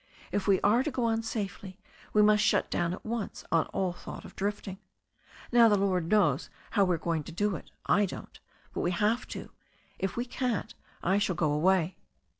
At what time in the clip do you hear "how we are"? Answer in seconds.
6.71-6.97